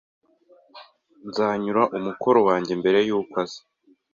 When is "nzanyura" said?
1.27-1.81